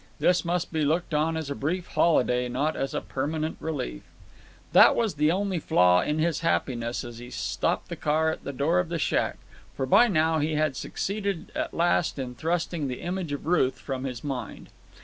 [0.17, 4.01] This must be looked on as a brief holiday, not as a permanent relief.
[4.73, 8.51] That was the only flaw in his happiness as he stopped the car at the
[8.51, 9.37] door of the shack,
[9.77, 14.05] for by now he had succeeded at last in thrusting the image of Ruth from
[14.05, 14.69] his mind.